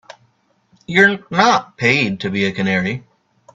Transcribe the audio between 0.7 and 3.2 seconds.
You're not paid to be a canary.